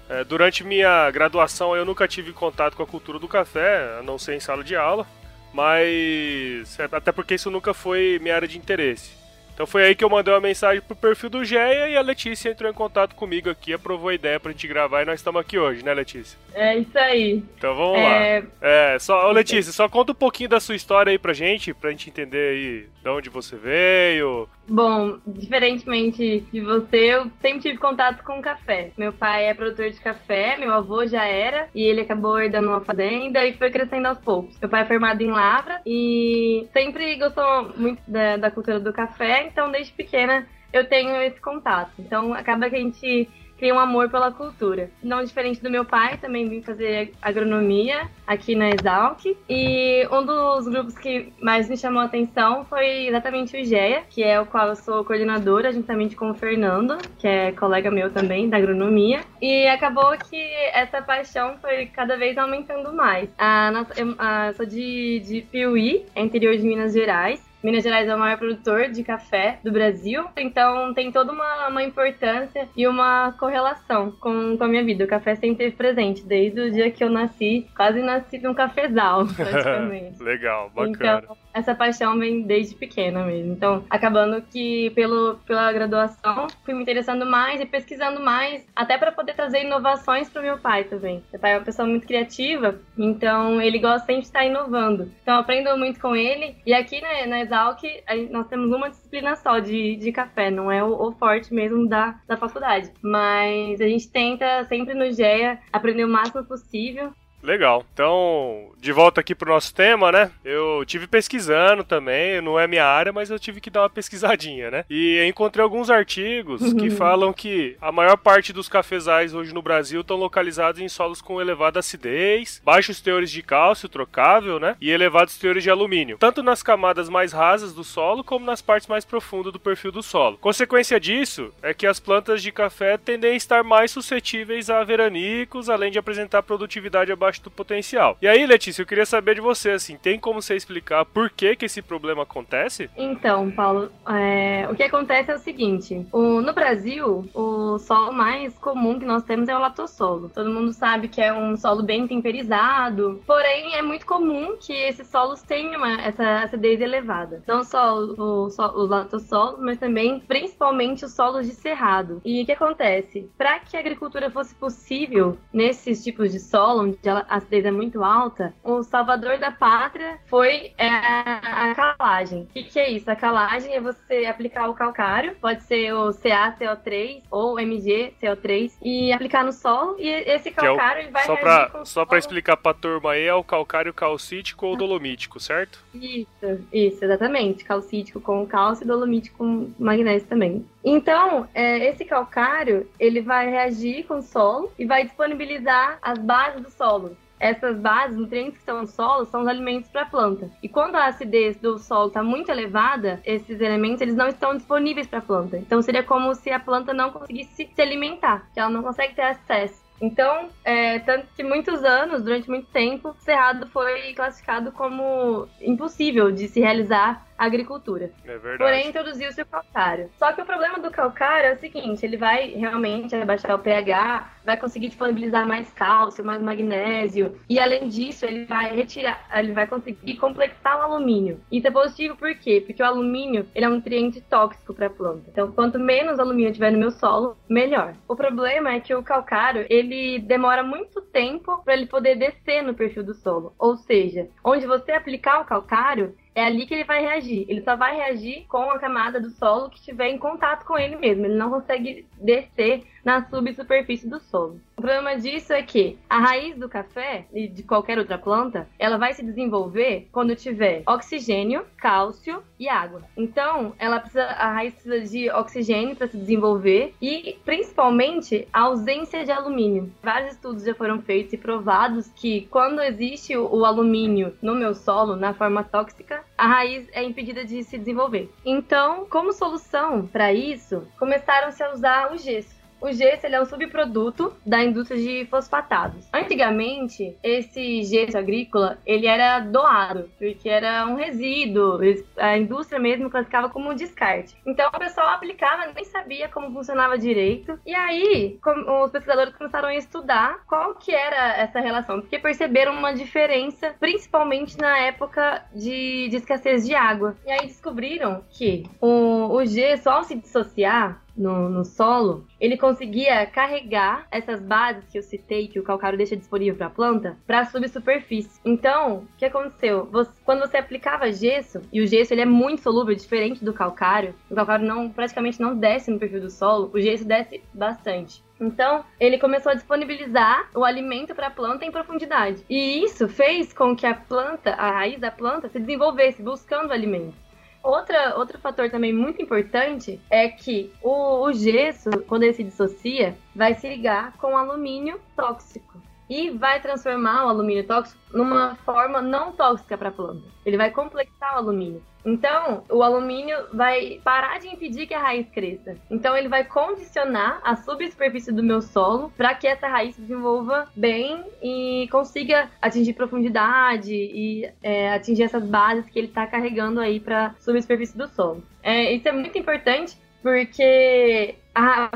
É, 0.08 0.24
durante 0.24 0.64
minha 0.64 1.10
graduação, 1.10 1.74
eu 1.74 1.84
nunca 1.84 2.06
tive 2.06 2.32
contato 2.32 2.76
com 2.76 2.82
a 2.82 2.86
cultura 2.86 3.18
do 3.18 3.28
café, 3.28 3.98
a 3.98 4.02
não 4.02 4.18
ser 4.18 4.34
em 4.34 4.40
sala 4.40 4.62
de 4.62 4.76
aula, 4.76 5.06
mas 5.52 6.78
é, 6.78 6.88
até 6.90 7.12
porque 7.12 7.34
isso 7.34 7.50
nunca 7.50 7.74
foi 7.74 8.18
minha 8.20 8.34
área 8.34 8.48
de 8.48 8.58
interesse. 8.58 9.19
Então 9.60 9.66
foi 9.66 9.84
aí 9.84 9.94
que 9.94 10.02
eu 10.02 10.08
mandei 10.08 10.32
uma 10.32 10.40
mensagem 10.40 10.80
pro 10.80 10.96
perfil 10.96 11.28
do 11.28 11.44
Geia 11.44 11.86
e 11.90 11.94
a 11.94 12.00
Letícia 12.00 12.48
entrou 12.48 12.70
em 12.70 12.72
contato 12.72 13.14
comigo 13.14 13.50
aqui, 13.50 13.74
aprovou 13.74 14.08
a 14.08 14.14
ideia 14.14 14.40
pra 14.40 14.52
gente 14.52 14.66
gravar 14.66 15.02
e 15.02 15.04
nós 15.04 15.20
estamos 15.20 15.38
aqui 15.38 15.58
hoje, 15.58 15.84
né, 15.84 15.92
Letícia? 15.92 16.38
É 16.54 16.78
isso 16.78 16.98
aí. 16.98 17.44
Então 17.58 17.76
vamos 17.76 17.98
é... 17.98 18.40
lá. 18.40 18.46
É, 18.62 18.98
só, 18.98 19.28
ô, 19.28 19.32
Letícia, 19.32 19.70
só 19.70 19.86
conta 19.86 20.12
um 20.12 20.14
pouquinho 20.14 20.48
da 20.48 20.60
sua 20.60 20.74
história 20.74 21.10
aí 21.10 21.18
pra 21.18 21.34
gente, 21.34 21.74
pra 21.74 21.90
gente 21.90 22.08
entender 22.08 22.52
aí 22.52 22.88
de 23.02 23.08
onde 23.10 23.28
você 23.28 23.54
veio, 23.54 24.48
Bom, 24.70 25.18
diferentemente 25.26 26.46
de 26.52 26.60
você, 26.60 26.96
eu 26.96 27.30
sempre 27.42 27.58
tive 27.58 27.78
contato 27.78 28.22
com 28.22 28.40
café. 28.40 28.92
Meu 28.96 29.12
pai 29.12 29.46
é 29.46 29.54
produtor 29.54 29.90
de 29.90 30.00
café, 30.00 30.56
meu 30.56 30.72
avô 30.72 31.04
já 31.04 31.24
era, 31.24 31.68
e 31.74 31.82
ele 31.82 32.02
acabou 32.02 32.38
herdando 32.38 32.68
uma 32.68 32.80
fazenda 32.80 33.44
e 33.44 33.54
foi 33.54 33.68
crescendo 33.72 34.06
aos 34.06 34.18
poucos. 34.18 34.56
Meu 34.60 34.70
pai 34.70 34.82
é 34.82 34.86
formado 34.86 35.20
em 35.20 35.30
Lavra 35.30 35.80
e 35.84 36.68
sempre 36.72 37.16
gostou 37.16 37.72
muito 37.76 38.00
da, 38.06 38.36
da 38.36 38.50
cultura 38.52 38.78
do 38.78 38.92
café, 38.92 39.49
então 39.50 39.70
desde 39.70 39.92
pequena 39.92 40.46
eu 40.72 40.88
tenho 40.88 41.20
esse 41.22 41.40
contato. 41.40 41.92
Então 41.98 42.32
acaba 42.32 42.70
que 42.70 42.76
a 42.76 42.80
gente 42.80 43.28
cria 43.60 43.74
um 43.74 43.78
amor 43.78 44.08
pela 44.08 44.32
cultura. 44.32 44.90
Não 45.02 45.22
diferente 45.22 45.62
do 45.62 45.70
meu 45.70 45.84
pai, 45.84 46.16
também 46.16 46.48
vim 46.48 46.62
fazer 46.62 47.12
agronomia 47.20 48.08
aqui 48.26 48.54
na 48.54 48.70
Exalc. 48.70 49.36
E 49.48 50.08
um 50.10 50.24
dos 50.24 50.66
grupos 50.66 50.96
que 50.96 51.30
mais 51.42 51.68
me 51.68 51.76
chamou 51.76 52.00
a 52.00 52.06
atenção 52.06 52.64
foi 52.64 53.06
exatamente 53.06 53.54
o 53.54 53.60
IGEA, 53.60 54.04
que 54.08 54.22
é 54.22 54.40
o 54.40 54.46
qual 54.46 54.68
eu 54.68 54.76
sou 54.76 55.04
coordenadora, 55.04 55.70
juntamente 55.72 56.16
com 56.16 56.30
o 56.30 56.34
Fernando, 56.34 56.96
que 57.18 57.28
é 57.28 57.52
colega 57.52 57.90
meu 57.90 58.10
também 58.10 58.48
da 58.48 58.56
agronomia. 58.56 59.20
E 59.42 59.66
acabou 59.66 60.10
que 60.16 60.42
essa 60.72 61.02
paixão 61.02 61.58
foi 61.60 61.84
cada 61.84 62.16
vez 62.16 62.38
aumentando 62.38 62.94
mais. 62.94 63.28
A 63.36 63.70
nossa, 63.70 64.00
eu, 64.00 64.14
a, 64.18 64.54
sou 64.54 64.64
de, 64.64 65.20
de 65.20 65.42
Piuí, 65.42 66.06
interior 66.16 66.56
de 66.56 66.62
Minas 66.62 66.94
Gerais. 66.94 67.49
Minas 67.62 67.82
Gerais 67.84 68.08
é 68.08 68.14
o 68.14 68.18
maior 68.18 68.38
produtor 68.38 68.88
de 68.90 69.04
café 69.04 69.58
do 69.62 69.70
Brasil, 69.70 70.24
então 70.36 70.94
tem 70.94 71.12
toda 71.12 71.30
uma, 71.30 71.68
uma 71.68 71.82
importância 71.82 72.68
e 72.74 72.86
uma 72.86 73.32
correlação 73.32 74.10
com, 74.12 74.56
com 74.56 74.64
a 74.64 74.68
minha 74.68 74.84
vida. 74.84 75.04
O 75.04 75.08
café 75.08 75.34
sempre 75.34 75.66
esteve 75.66 75.76
presente, 75.76 76.24
desde 76.24 76.60
o 76.60 76.70
dia 76.70 76.90
que 76.90 77.04
eu 77.04 77.10
nasci, 77.10 77.66
quase 77.76 78.00
nasci 78.00 78.38
num 78.38 78.54
cafezal, 78.54 79.26
praticamente. 79.36 80.22
Legal, 80.22 80.70
bacana. 80.70 81.22
Então, 81.22 81.36
essa 81.52 81.74
paixão 81.74 82.18
vem 82.18 82.42
desde 82.42 82.74
pequena 82.74 83.24
mesmo. 83.24 83.52
Então, 83.52 83.84
acabando 83.88 84.42
que 84.42 84.90
pelo, 84.90 85.36
pela 85.46 85.72
graduação, 85.72 86.46
fui 86.64 86.74
me 86.74 86.82
interessando 86.82 87.26
mais 87.26 87.60
e 87.60 87.66
pesquisando 87.66 88.20
mais, 88.20 88.66
até 88.74 88.96
para 88.96 89.12
poder 89.12 89.34
trazer 89.34 89.64
inovações 89.64 90.28
para 90.28 90.40
o 90.40 90.44
meu 90.44 90.58
pai 90.58 90.84
também. 90.84 91.22
Meu 91.32 91.40
pai 91.40 91.52
é 91.52 91.58
uma 91.58 91.64
pessoa 91.64 91.86
muito 91.86 92.06
criativa, 92.06 92.78
então 92.98 93.60
ele 93.60 93.78
gosta 93.78 94.06
sempre 94.06 94.22
de 94.22 94.26
estar 94.26 94.44
inovando. 94.44 95.10
Então, 95.22 95.38
aprendo 95.38 95.76
muito 95.76 96.00
com 96.00 96.14
ele. 96.14 96.56
E 96.66 96.72
aqui 96.72 97.00
né, 97.00 97.26
na 97.26 97.40
Exalc, 97.40 97.82
nós 98.30 98.46
temos 98.48 98.70
uma 98.72 98.90
disciplina 98.90 99.36
só 99.36 99.58
de, 99.58 99.96
de 99.96 100.12
café, 100.12 100.50
não 100.50 100.70
é 100.70 100.82
o, 100.82 101.08
o 101.08 101.12
forte 101.12 101.52
mesmo 101.52 101.88
da, 101.88 102.18
da 102.26 102.36
faculdade. 102.36 102.90
Mas 103.02 103.80
a 103.80 103.88
gente 103.88 104.08
tenta 104.10 104.64
sempre 104.64 104.94
no 104.94 105.10
GEA 105.12 105.58
aprender 105.72 106.04
o 106.04 106.08
máximo 106.08 106.44
possível 106.44 107.12
Legal. 107.42 107.84
Então, 107.92 108.70
de 108.78 108.92
volta 108.92 109.20
aqui 109.20 109.34
pro 109.34 109.52
nosso 109.52 109.74
tema, 109.74 110.12
né? 110.12 110.30
Eu 110.44 110.84
tive 110.86 111.06
pesquisando 111.06 111.84
também, 111.84 112.40
não 112.40 112.58
é 112.58 112.66
minha 112.66 112.84
área, 112.84 113.12
mas 113.12 113.30
eu 113.30 113.38
tive 113.38 113.60
que 113.60 113.70
dar 113.70 113.82
uma 113.82 113.90
pesquisadinha, 113.90 114.70
né? 114.70 114.84
E 114.88 115.22
encontrei 115.26 115.62
alguns 115.62 115.90
artigos 115.90 116.72
que 116.74 116.88
uhum. 116.88 116.96
falam 116.96 117.32
que 117.32 117.76
a 117.80 117.90
maior 117.90 118.16
parte 118.16 118.52
dos 118.52 118.68
cafezais 118.68 119.34
hoje 119.34 119.54
no 119.54 119.62
Brasil 119.62 120.00
estão 120.00 120.16
localizados 120.16 120.80
em 120.80 120.88
solos 120.88 121.20
com 121.20 121.40
elevada 121.40 121.80
acidez, 121.80 122.60
baixos 122.64 123.00
teores 123.00 123.30
de 123.30 123.42
cálcio 123.42 123.88
trocável, 123.88 124.58
né? 124.58 124.76
E 124.80 124.90
elevados 124.90 125.38
teores 125.38 125.62
de 125.62 125.70
alumínio, 125.70 126.18
tanto 126.18 126.42
nas 126.42 126.62
camadas 126.62 127.08
mais 127.08 127.32
rasas 127.32 127.72
do 127.72 127.84
solo 127.84 128.24
como 128.24 128.44
nas 128.44 128.62
partes 128.62 128.88
mais 128.88 129.04
profundas 129.04 129.52
do 129.52 129.60
perfil 129.60 129.92
do 129.92 130.02
solo. 130.02 130.38
Consequência 130.38 131.00
disso 131.00 131.52
é 131.62 131.74
que 131.74 131.86
as 131.86 132.00
plantas 132.00 132.42
de 132.42 132.52
café 132.52 132.96
tendem 132.96 133.32
a 133.32 133.36
estar 133.36 133.62
mais 133.62 133.90
suscetíveis 133.90 134.70
a 134.70 134.82
veranicos, 134.84 135.68
além 135.68 135.90
de 135.90 135.98
apresentar 135.98 136.42
produtividade 136.42 137.12
abaixo 137.12 137.29
abaixo 137.30 137.42
do 137.42 137.50
potencial. 137.50 138.18
E 138.20 138.28
aí, 138.28 138.44
Letícia, 138.44 138.82
eu 138.82 138.86
queria 138.86 139.06
saber 139.06 139.36
de 139.36 139.40
você, 139.40 139.70
assim, 139.70 139.96
tem 139.96 140.18
como 140.18 140.42
você 140.42 140.56
explicar 140.56 141.04
por 141.04 141.30
que 141.30 141.54
que 141.54 141.64
esse 141.64 141.80
problema 141.80 142.24
acontece? 142.24 142.90
Então, 142.96 143.50
Paulo, 143.50 143.90
é, 144.08 144.66
o 144.70 144.74
que 144.74 144.82
acontece 144.82 145.30
é 145.30 145.34
o 145.34 145.38
seguinte, 145.38 146.06
o, 146.12 146.40
no 146.40 146.52
Brasil, 146.52 147.28
o 147.32 147.78
solo 147.78 148.12
mais 148.12 148.58
comum 148.58 148.98
que 148.98 149.06
nós 149.06 149.22
temos 149.22 149.48
é 149.48 149.56
o 149.56 149.60
latossolo. 149.60 150.28
Todo 150.28 150.50
mundo 150.50 150.72
sabe 150.72 151.08
que 151.08 151.20
é 151.20 151.32
um 151.32 151.56
solo 151.56 151.82
bem 151.82 152.06
temperizado, 152.06 153.22
porém 153.26 153.74
é 153.76 153.82
muito 153.82 154.04
comum 154.04 154.56
que 154.58 154.72
esses 154.72 155.06
solos 155.06 155.42
tenham 155.42 155.84
essa 155.86 156.42
acidez 156.42 156.80
elevada. 156.80 157.42
Não 157.46 157.62
só 157.62 157.96
o, 157.96 158.48
o, 158.48 158.48
o 158.48 158.86
latossolo, 158.86 159.58
mas 159.60 159.78
também, 159.78 160.20
principalmente, 160.20 161.04
os 161.04 161.12
solos 161.12 161.46
de 161.46 161.52
cerrado. 161.52 162.20
E 162.24 162.42
o 162.42 162.46
que 162.46 162.52
acontece? 162.52 163.30
Para 163.38 163.60
que 163.60 163.76
a 163.76 163.80
agricultura 163.80 164.30
fosse 164.30 164.54
possível 164.54 165.38
nesses 165.52 166.02
tipos 166.02 166.32
de 166.32 166.40
solo, 166.40 166.82
onde 166.82 166.98
ela 167.04 167.19
a 167.28 167.36
acidez 167.36 167.64
é 167.64 167.70
muito 167.70 168.02
alta, 168.02 168.54
o 168.62 168.82
salvador 168.82 169.38
da 169.38 169.50
pátria 169.50 170.18
foi 170.26 170.72
é, 170.78 170.88
a 170.88 171.74
calagem. 171.74 172.42
O 172.42 172.46
que, 172.46 172.64
que, 172.64 172.78
é 172.78 172.90
isso? 172.90 173.10
A 173.10 173.16
calagem 173.16 173.74
é 173.74 173.80
você 173.80 174.26
aplicar 174.26 174.68
o 174.68 174.74
calcário, 174.74 175.36
pode 175.40 175.62
ser 175.64 175.92
o 175.92 176.10
CaCO3 176.10 177.22
ou 177.30 177.56
MgCO3, 177.56 178.72
e 178.82 179.12
aplicar 179.12 179.44
no 179.44 179.52
solo, 179.52 179.96
e 179.98 180.08
esse 180.08 180.50
calcário 180.50 181.04
é 181.04 181.08
o, 181.08 181.12
vai 181.12 181.24
só 181.24 181.36
pra, 181.36 181.84
Só 181.84 182.04
para 182.04 182.18
explicar 182.18 182.56
pra 182.56 182.74
turma 182.74 183.12
aí, 183.12 183.24
é 183.24 183.34
o 183.34 183.44
calcário 183.44 183.92
calcítico 183.92 184.66
ou 184.66 184.76
dolomítico, 184.76 185.40
certo? 185.40 185.84
Isso, 185.94 186.66
isso, 186.72 187.04
exatamente. 187.04 187.64
Calcítico 187.64 188.20
com 188.20 188.46
cálcio 188.46 188.84
e 188.84 188.86
dolomítico 188.86 189.38
com 189.38 189.70
magnésio 189.78 190.28
também. 190.28 190.64
Então, 190.84 191.48
é, 191.54 191.90
esse 191.90 192.04
calcário, 192.04 192.88
ele 192.98 193.20
vai 193.20 193.50
reagir 193.50 194.04
com 194.04 194.18
o 194.18 194.22
solo 194.22 194.72
e 194.78 194.86
vai 194.86 195.04
disponibilizar 195.04 195.98
as 196.00 196.18
bases 196.18 196.62
do 196.62 196.70
solo. 196.70 197.09
Essas 197.40 197.78
bases, 197.78 198.18
nutrientes 198.18 198.52
que 198.52 198.60
estão 198.60 198.82
no 198.82 198.86
solo, 198.86 199.24
são 199.24 199.40
os 199.40 199.48
alimentos 199.48 199.90
para 199.90 200.02
a 200.02 200.06
planta. 200.06 200.50
E 200.62 200.68
quando 200.68 200.96
a 200.96 201.06
acidez 201.06 201.56
do 201.56 201.78
solo 201.78 202.08
está 202.08 202.22
muito 202.22 202.50
elevada, 202.50 203.18
esses 203.24 203.60
elementos 203.60 204.02
eles 204.02 204.14
não 204.14 204.28
estão 204.28 204.54
disponíveis 204.54 205.06
para 205.06 205.20
a 205.20 205.22
planta. 205.22 205.56
Então 205.56 205.80
seria 205.80 206.02
como 206.02 206.34
se 206.34 206.50
a 206.50 206.60
planta 206.60 206.92
não 206.92 207.10
conseguisse 207.10 207.66
se 207.74 207.82
alimentar, 207.82 208.46
que 208.52 208.60
ela 208.60 208.68
não 208.68 208.82
consegue 208.82 209.14
ter 209.14 209.22
acesso. 209.22 209.90
Então, 210.00 210.48
é, 210.64 210.98
tanto 211.00 211.26
que 211.36 211.42
muitos 211.42 211.84
anos, 211.84 212.22
durante 212.22 212.48
muito 212.48 212.66
tempo, 212.68 213.14
Cerrado 213.18 213.66
foi 213.66 214.14
classificado 214.14 214.72
como 214.72 215.46
impossível 215.60 216.30
de 216.32 216.48
se 216.48 216.58
realizar 216.58 217.26
agricultura. 217.44 218.10
É 218.24 218.38
verdade. 218.38 218.58
Porém, 218.58 218.88
introduziu-se 218.88 219.40
o 219.40 219.46
calcário. 219.46 220.10
Só 220.18 220.32
que 220.32 220.42
o 220.42 220.46
problema 220.46 220.78
do 220.78 220.90
calcário 220.90 221.48
é 221.48 221.54
o 221.54 221.58
seguinte: 221.58 222.04
ele 222.04 222.16
vai 222.16 222.50
realmente 222.50 223.14
abaixar 223.16 223.54
o 223.54 223.58
pH, 223.58 224.30
vai 224.44 224.56
conseguir 224.56 224.88
disponibilizar 224.88 225.46
mais 225.46 225.72
cálcio, 225.72 226.24
mais 226.24 226.42
magnésio, 226.42 227.38
e 227.48 227.58
além 227.58 227.88
disso, 227.88 228.26
ele 228.26 228.44
vai 228.44 228.74
retirar, 228.74 229.26
ele 229.34 229.52
vai 229.52 229.66
conseguir 229.66 230.16
complexar 230.16 230.78
o 230.78 230.82
alumínio. 230.82 231.40
Isso 231.50 231.66
é 231.66 231.70
positivo 231.70 232.16
por 232.16 232.34
quê? 232.34 232.62
Porque 232.64 232.82
o 232.82 232.86
alumínio 232.86 233.46
ele 233.54 233.64
é 233.64 233.68
um 233.68 233.76
nutriente 233.76 234.20
tóxico 234.20 234.74
para 234.74 234.86
a 234.86 234.90
planta. 234.90 235.24
Então, 235.28 235.50
quanto 235.52 235.78
menos 235.78 236.18
alumínio 236.18 236.52
tiver 236.52 236.70
no 236.70 236.78
meu 236.78 236.90
solo, 236.90 237.36
melhor. 237.48 237.94
O 238.08 238.14
problema 238.16 238.72
é 238.72 238.80
que 238.80 238.94
o 238.94 239.02
calcário 239.02 239.66
ele 239.70 240.18
demora 240.18 240.62
muito 240.62 241.00
tempo 241.00 241.62
para 241.64 241.74
ele 241.74 241.86
poder 241.86 242.16
descer 242.16 242.62
no 242.62 242.74
perfil 242.74 243.02
do 243.02 243.14
solo. 243.14 243.54
Ou 243.58 243.76
seja, 243.76 244.28
onde 244.44 244.66
você 244.66 244.92
aplicar 244.92 245.40
o 245.40 245.44
calcário, 245.44 246.14
é 246.34 246.44
ali 246.44 246.66
que 246.66 246.74
ele 246.74 246.84
vai 246.84 247.00
reagir. 247.00 247.44
Ele 247.48 247.62
só 247.62 247.76
vai 247.76 247.96
reagir 247.96 248.44
com 248.48 248.70
a 248.70 248.78
camada 248.78 249.20
do 249.20 249.30
solo 249.30 249.70
que 249.70 249.78
estiver 249.78 250.08
em 250.08 250.18
contato 250.18 250.64
com 250.64 250.78
ele 250.78 250.96
mesmo. 250.96 251.26
Ele 251.26 251.34
não 251.34 251.50
consegue 251.50 252.06
descer 252.20 252.84
na 253.04 253.24
subsuperfície 253.28 254.08
do 254.08 254.20
solo. 254.20 254.60
O 254.76 254.80
problema 254.80 255.16
disso 255.16 255.52
é 255.52 255.62
que 255.62 255.98
a 256.08 256.18
raiz 256.18 256.56
do 256.56 256.68
café 256.68 257.26
e 257.34 257.46
de 257.46 257.62
qualquer 257.62 257.98
outra 257.98 258.16
planta, 258.16 258.66
ela 258.78 258.96
vai 258.96 259.12
se 259.12 259.22
desenvolver 259.22 260.08
quando 260.10 260.34
tiver 260.34 260.82
oxigênio, 260.86 261.66
cálcio 261.76 262.42
e 262.58 262.68
água. 262.68 263.02
Então, 263.16 263.74
ela 263.78 264.00
precisa, 264.00 264.24
a 264.24 264.52
raiz 264.54 264.72
precisa 264.72 265.00
de 265.00 265.30
oxigênio 265.30 265.96
para 265.96 266.08
se 266.08 266.16
desenvolver 266.16 266.94
e 267.00 267.38
principalmente 267.44 268.48
a 268.52 268.62
ausência 268.62 269.24
de 269.24 269.30
alumínio. 269.30 269.92
Vários 270.02 270.32
estudos 270.32 270.64
já 270.64 270.74
foram 270.74 271.02
feitos 271.02 271.34
e 271.34 271.36
provados 271.36 272.08
que 272.16 272.46
quando 272.50 272.80
existe 272.80 273.36
o, 273.36 273.64
alumínio 273.64 274.34
no 274.40 274.54
meu 274.54 274.74
solo 274.74 275.14
na 275.14 275.34
forma 275.34 275.62
tóxica, 275.62 276.24
a 276.36 276.46
raiz 276.46 276.88
é 276.92 277.02
impedida 277.02 277.44
de 277.44 277.62
se 277.62 277.76
desenvolver. 277.76 278.30
Então, 278.44 279.06
como 279.10 279.32
solução 279.32 280.06
para 280.06 280.32
isso, 280.32 280.86
começaram-se 280.98 281.62
a 281.62 281.72
usar 281.72 282.12
o 282.12 282.16
gesso. 282.16 282.59
O 282.80 282.92
gesso 282.92 283.26
ele 283.26 283.36
é 283.36 283.40
um 283.40 283.46
subproduto 283.46 284.34
da 284.44 284.62
indústria 284.62 285.00
de 285.00 285.26
fosfatados. 285.26 286.08
Antigamente, 286.12 287.16
esse 287.22 287.82
gesso 287.82 288.16
agrícola 288.16 288.78
ele 288.86 289.06
era 289.06 289.40
doado, 289.40 290.10
porque 290.18 290.48
era 290.48 290.86
um 290.86 290.94
resíduo, 290.94 291.80
a 292.16 292.38
indústria 292.38 292.80
mesmo 292.80 293.10
classificava 293.10 293.48
como 293.48 293.70
um 293.70 293.74
descarte. 293.74 294.34
Então 294.46 294.68
o 294.68 294.78
pessoal 294.78 295.08
aplicava, 295.08 295.72
nem 295.74 295.84
sabia 295.84 296.28
como 296.28 296.52
funcionava 296.52 296.98
direito. 296.98 297.58
E 297.66 297.74
aí, 297.74 298.38
os 298.84 298.90
pesquisadores 298.90 299.34
começaram 299.34 299.68
a 299.68 299.74
estudar 299.74 300.44
qual 300.46 300.74
que 300.74 300.94
era 300.94 301.36
essa 301.36 301.60
relação, 301.60 302.00
porque 302.00 302.18
perceberam 302.18 302.72
uma 302.72 302.92
diferença, 302.92 303.74
principalmente 303.78 304.56
na 304.58 304.78
época 304.78 305.44
de, 305.54 306.08
de 306.08 306.16
escassez 306.16 306.66
de 306.66 306.74
água. 306.74 307.16
E 307.26 307.30
aí 307.30 307.46
descobriram 307.46 308.24
que 308.30 308.64
o, 308.80 309.34
o 309.34 309.44
gesso, 309.44 309.88
ao 309.90 310.04
se 310.04 310.14
dissociar, 310.14 311.02
no, 311.20 311.48
no, 311.48 311.64
solo, 311.64 312.24
ele 312.40 312.56
conseguia 312.56 313.26
carregar 313.26 314.06
essas 314.10 314.40
bases 314.40 314.84
que 314.90 314.98
eu 314.98 315.02
citei, 315.02 315.48
que 315.48 315.60
o 315.60 315.62
calcário 315.62 315.98
deixa 315.98 316.16
disponível 316.16 316.56
para 316.56 316.66
a 316.66 316.70
planta, 316.70 317.16
para 317.26 317.40
a 317.40 317.44
subsuperfície. 317.44 318.40
Então, 318.44 318.98
o 318.98 319.08
que 319.18 319.24
aconteceu? 319.24 319.86
Você, 319.92 320.10
quando 320.24 320.40
você 320.40 320.56
aplicava 320.56 321.12
gesso, 321.12 321.60
e 321.72 321.80
o 321.80 321.86
gesso 321.86 322.14
ele 322.14 322.22
é 322.22 322.26
muito 322.26 322.62
solúvel, 322.62 322.94
diferente 322.94 323.44
do 323.44 323.52
calcário, 323.52 324.14
o 324.30 324.34
calcário 324.34 324.66
não, 324.66 324.88
praticamente 324.88 325.40
não 325.40 325.54
desce 325.54 325.90
no 325.90 325.98
perfil 325.98 326.20
do 326.20 326.30
solo, 326.30 326.70
o 326.72 326.80
gesso 326.80 327.04
desce 327.04 327.42
bastante. 327.52 328.22
Então, 328.40 328.84
ele 328.98 329.18
começou 329.18 329.52
a 329.52 329.54
disponibilizar 329.54 330.48
o 330.54 330.64
alimento 330.64 331.14
para 331.14 331.26
a 331.26 331.30
planta 331.30 331.66
em 331.66 331.70
profundidade. 331.70 332.42
E 332.48 332.82
isso 332.82 333.06
fez 333.06 333.52
com 333.52 333.76
que 333.76 333.86
a 333.86 333.94
planta, 333.94 334.52
a 334.52 334.70
raiz 334.70 334.98
da 334.98 335.10
planta, 335.10 335.48
se 335.48 335.60
desenvolvesse 335.60 336.22
buscando 336.22 336.72
alimento. 336.72 337.14
Outra, 337.62 338.16
outro 338.16 338.38
fator 338.38 338.70
também 338.70 338.92
muito 338.92 339.20
importante 339.20 340.00
é 340.08 340.28
que 340.28 340.72
o, 340.82 341.24
o 341.26 341.32
gesso, 341.32 341.90
quando 342.08 342.22
ele 342.22 342.32
se 342.32 342.44
dissocia, 342.44 343.16
vai 343.36 343.54
se 343.54 343.68
ligar 343.68 344.16
com 344.16 344.36
alumínio 344.36 344.98
tóxico 345.14 345.78
e 346.08 346.30
vai 346.30 346.60
transformar 346.60 347.26
o 347.26 347.28
alumínio 347.28 347.66
tóxico 347.66 348.00
numa 348.12 348.56
forma 348.56 349.00
não 349.02 349.30
tóxica 349.32 349.76
para 349.76 349.90
a 349.90 349.92
planta. 349.92 350.26
Ele 350.44 350.56
vai 350.56 350.70
complexar 350.70 351.34
o 351.34 351.38
alumínio. 351.38 351.82
Então, 352.04 352.64
o 352.70 352.82
alumínio 352.82 353.36
vai 353.52 354.00
parar 354.02 354.38
de 354.38 354.48
impedir 354.48 354.86
que 354.86 354.94
a 354.94 355.00
raiz 355.00 355.28
cresça. 355.30 355.76
Então, 355.90 356.16
ele 356.16 356.28
vai 356.28 356.44
condicionar 356.44 357.40
a 357.44 357.56
subsuperfície 357.56 358.32
do 358.32 358.42
meu 358.42 358.60
solo 358.62 359.12
para 359.16 359.34
que 359.34 359.46
essa 359.46 359.68
raiz 359.68 359.94
se 359.94 360.00
desenvolva 360.00 360.68
bem 360.74 361.24
e 361.42 361.88
consiga 361.90 362.50
atingir 362.60 362.94
profundidade 362.94 363.92
e 363.92 364.50
é, 364.62 364.92
atingir 364.92 365.24
essas 365.24 365.44
bases 365.44 365.88
que 365.90 365.98
ele 365.98 366.08
está 366.08 366.26
carregando 366.26 366.80
aí 366.80 367.00
para 367.00 367.26
a 367.26 367.34
subsuperfície 367.40 367.96
do 367.96 368.08
solo. 368.08 368.42
É, 368.62 368.92
isso 368.92 369.08
é 369.08 369.12
muito 369.12 369.38
importante 369.38 369.96
porque 370.22 371.34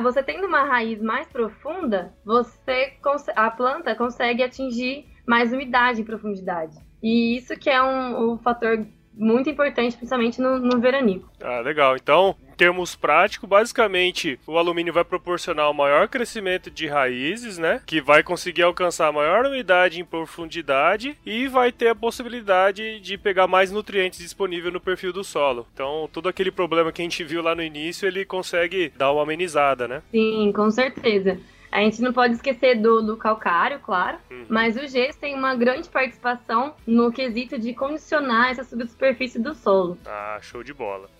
você 0.02 0.22
tendo 0.22 0.46
uma 0.46 0.64
raiz 0.64 1.00
mais 1.00 1.26
profunda, 1.28 2.12
você 2.24 2.94
a 3.36 3.50
planta 3.50 3.94
consegue 3.94 4.42
atingir 4.42 5.06
mais 5.26 5.52
umidade 5.52 6.00
em 6.00 6.04
profundidade. 6.04 6.76
E 7.02 7.36
isso 7.36 7.54
que 7.56 7.68
é 7.68 7.82
um, 7.82 8.32
um 8.32 8.38
fator 8.38 8.86
muito 9.16 9.48
importante, 9.48 9.96
principalmente 9.96 10.40
no, 10.40 10.58
no 10.58 10.80
veranico. 10.80 11.28
Ah, 11.40 11.60
legal. 11.60 11.96
Então, 11.96 12.34
em 12.52 12.56
termos 12.56 12.94
práticos, 12.94 13.48
basicamente, 13.48 14.38
o 14.46 14.58
alumínio 14.58 14.92
vai 14.92 15.04
proporcionar 15.04 15.68
o 15.68 15.70
um 15.70 15.74
maior 15.74 16.08
crescimento 16.08 16.70
de 16.70 16.86
raízes, 16.86 17.58
né? 17.58 17.80
Que 17.86 18.00
vai 18.00 18.22
conseguir 18.22 18.62
alcançar 18.62 19.12
maior 19.12 19.46
umidade 19.46 20.00
em 20.00 20.04
profundidade 20.04 21.16
e 21.24 21.46
vai 21.48 21.70
ter 21.72 21.88
a 21.88 21.94
possibilidade 21.94 23.00
de 23.00 23.16
pegar 23.18 23.46
mais 23.46 23.70
nutrientes 23.70 24.18
disponíveis 24.18 24.72
no 24.72 24.80
perfil 24.80 25.12
do 25.12 25.24
solo. 25.24 25.66
Então, 25.72 26.08
todo 26.12 26.28
aquele 26.28 26.50
problema 26.50 26.92
que 26.92 27.02
a 27.02 27.04
gente 27.04 27.24
viu 27.24 27.42
lá 27.42 27.54
no 27.54 27.62
início, 27.62 28.06
ele 28.06 28.24
consegue 28.24 28.92
dar 28.96 29.12
uma 29.12 29.22
amenizada, 29.22 29.86
né? 29.88 30.02
Sim, 30.10 30.52
com 30.54 30.70
certeza. 30.70 31.38
A 31.74 31.80
gente 31.80 32.00
não 32.00 32.12
pode 32.12 32.34
esquecer 32.34 32.76
do, 32.80 33.02
do 33.02 33.16
calcário, 33.16 33.80
claro, 33.80 34.16
uhum. 34.30 34.46
mas 34.48 34.76
o 34.76 34.86
gesso 34.86 35.18
tem 35.18 35.34
uma 35.34 35.56
grande 35.56 35.88
participação 35.88 36.72
no 36.86 37.10
quesito 37.10 37.58
de 37.58 37.74
condicionar 37.74 38.50
essa 38.52 38.62
subsuperfície 38.62 39.40
do 39.40 39.56
solo. 39.56 39.98
Ah, 40.06 40.38
show 40.40 40.62
de 40.62 40.72
bola. 40.72 41.10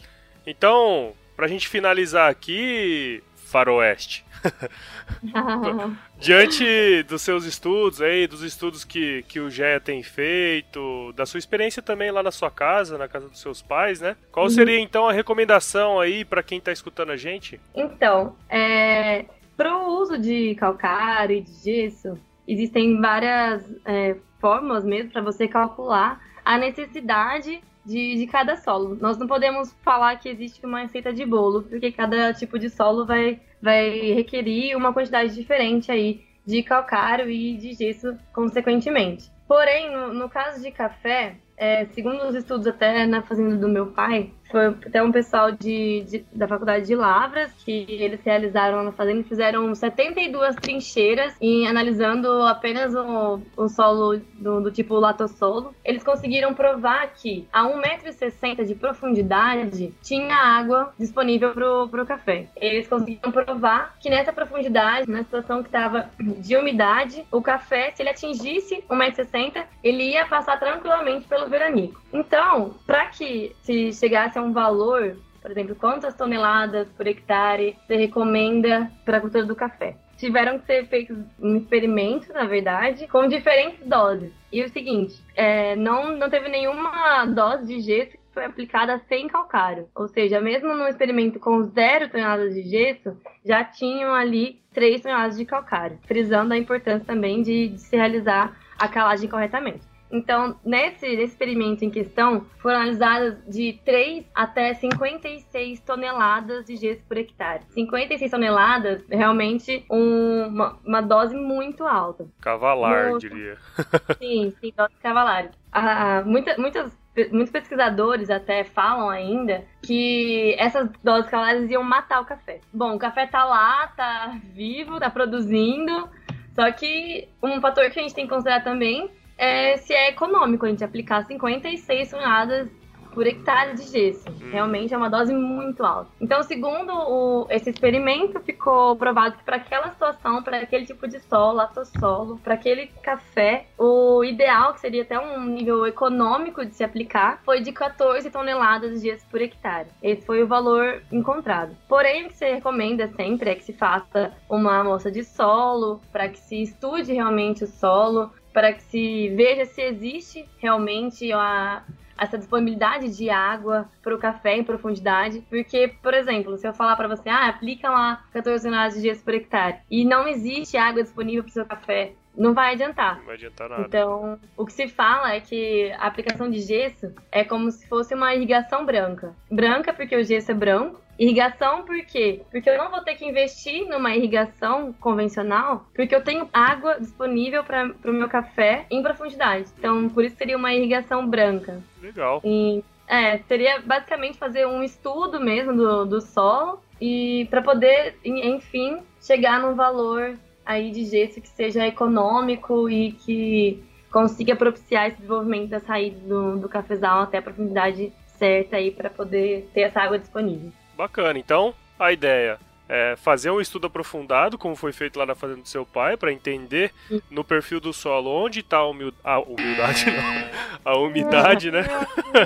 Então, 0.47 1.13
pra 1.35 1.49
gente 1.49 1.67
finalizar 1.67 2.31
aqui, 2.31 3.21
Faroeste. 3.35 4.25
Diante 6.19 7.03
dos 7.03 7.23
seus 7.23 7.45
estudos 7.45 8.01
aí, 8.01 8.27
dos 8.29 8.43
estudos 8.43 8.85
que, 8.85 9.25
que 9.25 9.41
o 9.41 9.51
GEA 9.51 9.81
tem 9.81 10.03
feito, 10.03 11.13
da 11.15 11.27
sua 11.27 11.39
experiência 11.39 11.83
também 11.83 12.11
lá 12.11 12.23
na 12.23 12.31
sua 12.31 12.51
casa, 12.51 12.97
na 12.97 13.09
casa 13.09 13.29
dos 13.29 13.41
seus 13.41 13.61
pais, 13.61 14.01
né? 14.01 14.17
Qual 14.31 14.47
uhum. 14.47 14.51
seria 14.51 14.79
então 14.79 15.09
a 15.09 15.13
recomendação 15.13 15.99
aí 15.99 16.25
para 16.25 16.43
quem 16.43 16.61
tá 16.61 16.71
escutando 16.71 17.11
a 17.11 17.17
gente? 17.17 17.61
Então, 17.75 18.37
é, 18.49 19.25
para 19.57 19.77
o 19.77 20.01
uso 20.01 20.19
de 20.19 20.55
calcário 20.57 21.37
e 21.37 21.41
de 21.41 21.53
gesso, 21.53 22.19
existem 22.47 23.01
várias 23.01 23.65
é, 23.85 24.17
fórmulas 24.41 24.85
mesmo 24.85 25.11
para 25.11 25.23
você 25.23 25.49
calcular 25.49 26.21
a 26.45 26.59
necessidade 26.59 27.63
de, 27.85 28.17
de 28.17 28.27
cada 28.27 28.57
solo. 28.57 28.97
Nós 29.01 29.17
não 29.19 29.27
podemos 29.27 29.73
falar 29.83 30.17
que 30.17 30.29
existe 30.29 30.65
uma 30.65 30.81
receita 30.81 31.13
de 31.13 31.25
bolo, 31.25 31.63
porque 31.63 31.93
cada 31.93 32.33
tipo 32.33 32.59
de 32.59 32.71
solo 32.71 33.07
vai, 33.07 33.41
vai 33.61 34.13
requerir 34.13 34.77
uma 34.77 34.93
quantidade 34.93 35.35
diferente 35.35 35.91
aí 35.91 36.25
de 36.47 36.63
calcário 36.63 37.31
e 37.31 37.57
de 37.57 37.73
gesso, 37.73 38.17
consequentemente. 38.33 39.31
Porém, 39.49 39.91
no, 39.91 40.13
no 40.13 40.29
caso 40.29 40.63
de 40.63 40.71
café, 40.71 41.37
é, 41.57 41.87
segundo 41.87 42.27
os 42.27 42.35
estudos 42.35 42.67
até 42.67 43.07
na 43.07 43.23
fazenda 43.23 43.57
do 43.57 43.69
meu 43.69 43.87
pai, 43.89 44.31
foi 44.55 44.67
até 44.67 45.03
um 45.03 45.11
pessoal 45.11 45.51
de, 45.51 46.03
de, 46.03 46.25
da 46.33 46.47
faculdade 46.47 46.87
de 46.87 46.95
Lavras 46.95 47.53
que 47.65 47.87
eles 47.89 48.21
realizaram 48.25 48.85
na 48.85 48.93
fazenda 48.93 49.19
e 49.19 49.25
fizeram 49.25 49.75
72 49.75 50.55
trincheiras 50.55 51.35
e 51.41 51.67
analisando 51.67 52.31
apenas 52.43 52.95
o, 52.95 53.41
o 53.57 53.69
solo 53.69 54.21
do, 54.35 54.61
do 54.61 54.71
tipo 54.71 54.95
latossolo, 54.95 55.75
eles 55.85 56.05
conseguiram 56.05 56.55
provar 56.55 57.15
que 57.15 57.49
a 57.53 57.65
1,60m 57.65 58.65
de 58.65 58.77
profundidade 58.77 59.93
tinha 60.01 60.37
água 60.37 60.95
disponível 60.97 61.51
pro, 61.53 61.89
pro 61.89 62.07
café. 62.07 62.47
Eles 62.55 62.87
conseguiram 62.87 63.33
provar 63.33 63.97
que 63.99 64.09
nessa 64.09 64.33
profundidade, 64.33 65.11
na 65.11 65.25
situação 65.25 65.63
que 65.63 65.69
estava 65.69 66.09
de 66.19 66.57
umidade, 66.57 67.25
o 67.33 67.43
café, 67.43 67.91
se 67.93 68.03
ele 68.03 68.11
atingisse 68.11 68.85
1,60m, 68.89 69.65
ele 69.83 70.13
ia 70.13 70.27
passar 70.27 70.61
tranquilamente 70.61 71.27
pelo 71.27 71.49
veranico. 71.49 72.01
Então, 72.13 72.77
para 72.87 73.07
que 73.07 73.57
se 73.63 73.93
chegasse 73.93 74.39
a 74.39 74.44
um 74.45 74.53
valor, 74.53 75.17
por 75.41 75.51
exemplo, 75.51 75.75
quantas 75.75 76.15
toneladas 76.15 76.89
por 76.97 77.07
hectare 77.07 77.77
você 77.87 77.97
recomenda 77.97 78.91
para 79.05 79.19
a 79.19 79.21
cultura 79.21 79.45
do 79.45 79.57
café? 79.57 79.97
Tiveram 80.17 80.59
que 80.59 80.67
ser 80.67 80.87
feitos 80.87 81.19
um 81.41 81.57
experimento, 81.57 82.33
na 82.33 82.45
verdade, 82.45 83.07
com 83.09 83.27
diferentes 83.27 83.85
doses. 83.87 84.33
E 84.53 84.63
o 84.63 84.69
seguinte, 84.69 85.21
é, 85.35 85.75
não, 85.77 86.17
não 86.17 86.31
teve 86.31 86.49
nenhuma 86.49 87.27
dose 87.27 87.67
de 87.67 87.81
gesso 87.81 88.13
que 88.13 88.33
foi 88.33 88.45
aplicada 88.45 89.01
sem 89.09 89.27
calcário. 89.27 89.89
Ou 89.95 90.09
seja, 90.09 90.41
mesmo 90.41 90.75
num 90.75 90.87
experimento 90.87 91.41
com 91.41 91.63
zero 91.65 92.09
toneladas 92.09 92.55
de 92.55 92.63
gesso, 92.63 93.17
já 93.45 93.65
tinham 93.65 94.15
ali 94.15 94.61
três 94.73 95.03
toneladas 95.03 95.37
de 95.37 95.45
calcário, 95.45 95.99
frisando 96.07 96.55
a 96.55 96.59
importância 96.59 97.05
também 97.05 97.43
de, 97.43 97.69
de 97.69 97.81
se 97.81 97.97
realizar 97.97 98.57
a 98.79 98.89
calagem 98.89 99.29
corretamente. 99.29 99.94
Então, 100.15 100.57
nesse, 100.65 101.07
experimento 101.07 101.85
em 101.85 101.91
questão, 101.91 102.47
foram 102.59 102.77
analisadas 102.77 103.37
de 103.49 103.81
3 103.85 104.25
até 104.33 104.73
56 104.73 105.81
toneladas 105.81 106.65
de 106.67 106.77
gesso 106.77 107.03
por 107.09 107.17
hectare. 107.19 107.65
56 107.71 108.31
toneladas, 108.31 109.05
realmente 109.11 109.85
um, 109.91 110.47
uma, 110.47 110.79
uma, 110.87 111.01
dose 111.01 111.35
muito 111.35 111.83
alta. 111.83 112.29
Cavalar, 112.41 113.11
muito... 113.11 113.29
diria. 113.29 113.59
sim, 114.17 114.55
sim, 114.61 114.73
dose 114.77 114.95
cavalar. 115.03 115.51
Ah, 115.73 116.23
muita, 116.25 116.57
muitas 116.59 116.97
muitos 117.31 117.51
pesquisadores 117.51 118.29
até 118.29 118.65
falam 118.65 119.09
ainda 119.09 119.65
que 119.83 120.55
essas 120.59 120.91
doses 121.03 121.31
cavalares 121.31 121.71
iam 121.71 121.83
matar 121.83 122.21
o 122.21 122.25
café. 122.25 122.61
Bom, 122.73 122.95
o 122.95 122.99
café 122.99 123.27
tá 123.27 123.45
lá, 123.45 123.89
tá 123.97 124.37
vivo, 124.53 124.99
tá 124.99 125.11
produzindo, 125.11 126.09
só 126.55 126.71
que 126.73 127.29
um 127.43 127.61
fator 127.61 127.89
que 127.91 127.99
a 127.99 128.03
gente 128.03 128.15
tem 128.15 128.27
que 128.27 128.33
considerar 128.33 128.63
também 128.63 129.11
é 129.37 129.77
se 129.77 129.93
é 129.93 130.11
econômico 130.11 130.67
a 130.67 130.69
gente 130.69 130.85
aplicar 130.85 131.25
56 131.25 132.11
toneladas 132.11 132.69
por 133.15 133.27
hectare 133.27 133.75
de 133.75 133.85
gesso. 133.85 134.29
Hum. 134.29 134.51
Realmente 134.51 134.93
é 134.93 134.97
uma 134.97 135.09
dose 135.09 135.33
muito 135.33 135.85
alta. 135.85 136.11
Então, 136.21 136.43
segundo 136.43 136.93
o, 136.93 137.47
esse 137.49 137.71
experimento, 137.71 138.41
ficou 138.41 138.97
provado 138.97 139.37
que 139.37 139.45
para 139.45 139.57
aquela 139.57 139.91
situação, 139.91 140.43
para 140.43 140.59
aquele 140.59 140.85
tipo 140.85 141.07
de 141.07 141.21
solo, 141.21 141.63
solo, 141.99 142.39
para 142.43 142.55
aquele 142.55 142.89
café, 143.03 143.67
o 143.79 144.25
ideal, 144.25 144.75
que 144.75 144.81
seria 144.81 145.03
até 145.03 145.19
um 145.19 145.45
nível 145.45 145.87
econômico 145.87 146.65
de 146.67 146.75
se 146.75 146.83
aplicar, 146.83 147.41
foi 147.45 147.61
de 147.61 147.73
14 147.73 148.29
toneladas 148.31 149.01
de 149.01 149.09
gesso 149.09 149.25
por 149.31 149.41
hectare. 149.41 149.89
Esse 150.03 150.27
foi 150.27 150.43
o 150.43 150.47
valor 150.47 151.03
encontrado. 151.13 151.77
Porém, 151.89 152.27
o 152.27 152.29
que 152.29 152.37
se 152.37 152.51
recomenda 152.51 153.09
sempre 153.09 153.51
é 153.51 153.55
que 153.55 153.65
se 153.65 153.73
faça 153.73 154.33
uma 154.49 154.81
amostra 154.81 155.13
de 155.13 155.23
solo, 155.23 156.01
para 156.11 156.29
que 156.29 156.39
se 156.39 156.63
estude 156.63 157.13
realmente 157.13 157.63
o 157.63 157.69
solo, 157.69 158.33
para 158.55 158.73
que 158.73 158.83
se 158.85 159.29
veja 159.31 159.67
se 159.67 159.83
existe 159.83 160.49
realmente 160.59 161.31
a, 161.33 161.83
essa 162.17 162.39
disponibilidade 162.39 163.15
de 163.15 163.29
água 163.29 163.91
para 164.01 164.15
o 164.15 164.19
café 164.19 164.57
em 164.57 164.65
profundidade, 164.65 165.45
porque, 165.51 165.93
por 166.01 166.15
exemplo, 166.15 166.57
se 166.57 166.67
eu 166.67 166.73
falar 166.73 166.95
para 166.95 167.09
você, 167.09 167.29
ah, 167.29 167.49
aplica 167.49 167.91
lá 167.91 168.25
14 168.33 168.65
toneladas 168.65 168.95
de 168.95 169.03
gesso 169.03 169.25
por 169.25 169.35
hectare 169.35 169.79
e 169.91 170.05
não 170.05 170.29
existe 170.29 170.77
água 170.77 171.03
disponível 171.03 171.43
para 171.43 171.51
o 171.51 171.53
seu 171.53 171.67
café, 171.67 172.13
não 172.37 172.55
vai 172.55 172.75
adiantar. 172.75 173.19
Não 173.19 173.27
vai 173.27 173.35
adiantar 173.35 173.69
nada. 173.69 173.83
Então, 173.83 174.39
o 174.57 174.65
que 174.65 174.73
se 174.73 174.89
fala 174.89 175.33
é 175.33 175.41
que 175.41 175.93
a 175.99 176.07
aplicação 176.07 176.51
de 176.51 176.61
gesso 176.61 177.13
é 177.31 177.45
como 177.45 177.71
se 177.71 177.87
fosse 177.89 178.15
uma 178.15 178.35
irrigação 178.35 178.85
branca. 178.85 179.35
Branca 179.51 179.93
porque 179.93 180.17
o 180.17 180.25
gesso 180.25 180.51
é 180.51 180.55
branco 180.55 181.04
Irrigação 181.19 181.83
por 181.83 181.97
quê? 182.05 182.43
Porque 182.51 182.69
eu 182.69 182.79
não 182.79 182.91
vou 182.91 183.01
ter 183.03 183.15
que 183.15 183.25
investir 183.25 183.89
numa 183.89 184.15
irrigação 184.15 184.93
convencional, 184.95 185.87
porque 185.95 186.15
eu 186.15 186.23
tenho 186.23 186.49
água 186.53 186.99
disponível 187.01 187.63
para 187.63 187.93
o 188.05 188.13
meu 188.13 188.29
café 188.29 188.87
em 188.91 189.03
profundidade. 189.03 189.67
Então, 189.79 190.09
por 190.09 190.25
isso 190.25 190.37
seria 190.37 190.57
uma 190.57 190.73
irrigação 190.73 191.27
branca. 191.27 191.81
Legal. 192.03 192.41
E, 192.45 192.83
é, 193.07 193.39
seria 193.39 193.81
basicamente 193.81 194.39
fazer 194.39 194.67
um 194.67 194.83
estudo 194.83 195.41
mesmo 195.41 195.75
do, 195.75 196.05
do 196.05 196.21
solo 196.21 196.81
e 197.01 197.47
para 197.51 197.63
poder, 197.63 198.17
enfim, 198.25 198.99
chegar 199.21 199.61
num 199.61 199.75
valor 199.75 200.37
aí 200.65 200.91
de 200.91 201.05
gesso 201.05 201.41
que 201.41 201.49
seja 201.49 201.87
econômico 201.87 202.89
e 202.89 203.13
que 203.13 203.85
consiga 204.11 204.57
propiciar 204.57 205.09
esse 205.09 205.17
desenvolvimento 205.17 205.69
das 205.69 205.85
raízes 205.85 206.23
do, 206.23 206.57
do 206.57 206.69
cafezal 206.69 207.23
até 207.23 207.39
a 207.39 207.43
profundidade 207.43 208.13
certa 208.39 208.77
aí 208.77 208.91
para 208.91 209.11
poder 209.11 209.69
ter 209.75 209.83
essa 209.83 210.01
água 210.01 210.19
disponível. 210.19 210.73
Bacana. 210.97 211.39
Então, 211.39 211.75
a 211.99 212.13
ideia 212.13 212.59
é 212.89 213.17
fazer 213.17 213.51
um 213.51 213.61
estudo 213.61 213.87
aprofundado, 213.87 214.59
como 214.59 214.77
foi 214.77 214.93
feito 214.93 215.19
lá 215.19 215.25
na 215.25 215.35
fazenda 215.35 215.63
do 215.63 215.69
seu 215.69 215.87
pai, 215.87 216.17
para 216.17 216.33
entender 216.33 216.93
no 217.31 217.43
perfil 217.43 217.81
do 217.81 217.93
solo 217.93 218.31
onde 218.31 218.61
está 218.61 218.79
a, 218.79 218.87
humil... 218.87 219.13
a 219.23 219.41
humildade, 219.41 220.05
não, 220.85 220.93
a 220.93 220.99
umidade, 220.99 221.71
né? 221.71 221.85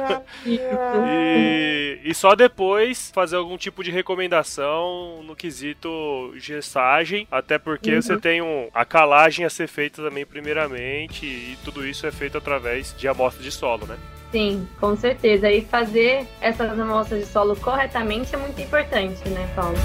e, 0.47 2.01
e 2.05 2.15
só 2.15 2.37
depois 2.37 3.11
fazer 3.13 3.37
algum 3.37 3.57
tipo 3.57 3.83
de 3.83 3.91
recomendação 3.91 5.23
no 5.25 5.35
quesito 5.35 6.33
gestagem, 6.37 7.27
até 7.31 7.59
porque 7.59 7.97
uhum. 7.97 8.03
você 8.03 8.17
tem 8.17 8.41
um, 8.41 8.69
a 8.73 8.85
calagem 8.85 9.45
a 9.45 9.51
ser 9.51 9.67
feita 9.67 10.03
também 10.03 10.25
primeiramente, 10.25 11.27
e 11.27 11.59
tudo 11.65 11.87
isso 11.87 12.07
é 12.07 12.13
feito 12.13 12.39
através 12.39 12.95
de 12.97 13.09
amostra 13.09 13.43
de 13.43 13.51
solo, 13.51 13.87
né? 13.87 13.99
Sim, 14.31 14.69
com 14.79 14.95
certeza. 14.97 15.51
E 15.51 15.63
fazer 15.63 16.27
essas 16.41 16.79
amostras 16.79 17.21
de 17.21 17.27
solo 17.27 17.57
corretamente 17.57 18.35
é 18.35 18.39
muito 18.39 18.61
importante, 18.61 19.27
né, 19.29 19.51
Paulo? 19.55 19.77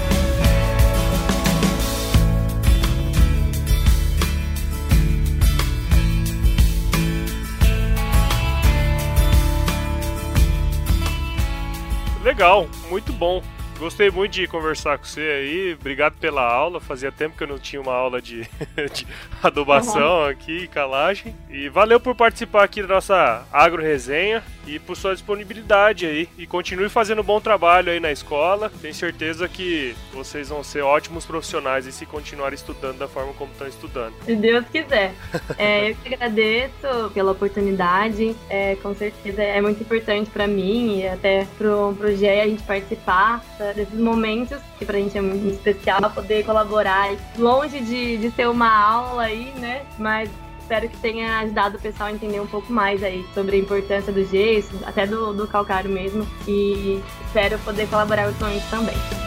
Legal, 12.22 12.66
muito 12.88 13.12
bom. 13.12 13.42
Gostei 13.84 14.10
muito 14.10 14.32
de 14.32 14.46
conversar 14.46 14.96
com 14.96 15.04
você 15.04 15.20
aí. 15.20 15.76
Obrigado 15.78 16.14
pela 16.14 16.42
aula. 16.42 16.80
Fazia 16.80 17.12
tempo 17.12 17.36
que 17.36 17.42
eu 17.42 17.48
não 17.48 17.58
tinha 17.58 17.82
uma 17.82 17.92
aula 17.92 18.18
de, 18.18 18.48
de 18.94 19.06
adubação 19.42 20.20
uhum. 20.20 20.24
aqui, 20.24 20.66
calagem. 20.68 21.36
E 21.50 21.68
valeu 21.68 22.00
por 22.00 22.14
participar 22.14 22.64
aqui 22.64 22.80
da 22.80 22.88
nossa 22.88 23.46
agro 23.52 23.82
resenha 23.82 24.42
e 24.66 24.78
por 24.78 24.96
sua 24.96 25.12
disponibilidade 25.12 26.06
aí. 26.06 26.30
E 26.38 26.46
continue 26.46 26.88
fazendo 26.88 27.20
um 27.20 27.24
bom 27.24 27.42
trabalho 27.42 27.92
aí 27.92 28.00
na 28.00 28.10
escola. 28.10 28.72
Tenho 28.80 28.94
certeza 28.94 29.46
que 29.50 29.94
vocês 30.14 30.48
vão 30.48 30.64
ser 30.64 30.80
ótimos 30.80 31.26
profissionais 31.26 31.86
e 31.86 31.92
se 31.92 32.06
continuar 32.06 32.54
estudando 32.54 32.96
da 32.96 33.06
forma 33.06 33.34
como 33.34 33.52
estão 33.52 33.68
estudando. 33.68 34.14
Se 34.24 34.34
Deus 34.34 34.64
quiser. 34.72 35.12
É, 35.58 35.90
eu 35.90 35.96
que 35.96 36.14
agradeço 36.14 37.10
pela 37.12 37.32
oportunidade. 37.32 38.34
É, 38.48 38.76
com 38.76 38.94
certeza 38.94 39.42
é 39.42 39.60
muito 39.60 39.82
importante 39.82 40.30
para 40.30 40.46
mim 40.46 41.00
e 41.00 41.06
até 41.06 41.46
pro, 41.58 41.94
pro 41.98 42.16
Gé 42.16 42.40
a 42.40 42.46
gente 42.46 42.62
participar 42.62 43.44
desses 43.74 43.98
momentos, 43.98 44.58
que 44.78 44.84
pra 44.84 44.98
gente 44.98 45.16
é 45.16 45.20
muito 45.20 45.46
especial 45.48 46.00
poder 46.10 46.44
colaborar. 46.44 47.14
Longe 47.38 47.80
de, 47.80 48.16
de 48.18 48.30
ser 48.30 48.48
uma 48.48 48.68
aula 48.68 49.24
aí, 49.24 49.52
né? 49.58 49.82
Mas 49.98 50.30
espero 50.60 50.88
que 50.88 50.96
tenha 50.96 51.40
ajudado 51.40 51.76
o 51.76 51.80
pessoal 51.80 52.08
a 52.08 52.12
entender 52.12 52.40
um 52.40 52.46
pouco 52.46 52.72
mais 52.72 53.02
aí 53.02 53.24
sobre 53.34 53.56
a 53.56 53.58
importância 53.58 54.12
do 54.12 54.24
gesso, 54.24 54.78
até 54.84 55.06
do, 55.06 55.32
do 55.32 55.46
calcário 55.46 55.90
mesmo. 55.90 56.26
E 56.48 57.02
espero 57.26 57.58
poder 57.60 57.88
colaborar 57.88 58.32
com 58.32 58.48
isso 58.48 58.70
também. 58.70 59.23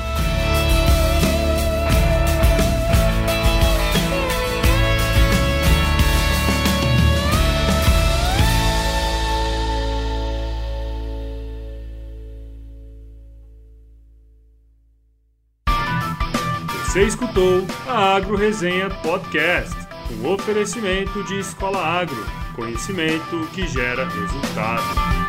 Você 16.97 17.03
escutou 17.03 17.63
a 17.87 18.15
Agro 18.15 18.35
Resenha 18.35 18.89
Podcast, 18.89 19.75
um 20.13 20.33
oferecimento 20.33 21.23
de 21.25 21.41
Escola 21.41 21.77
Agro, 21.77 22.25
conhecimento 22.55 23.47
que 23.53 23.67
gera 23.67 24.09
resultado. 24.09 25.26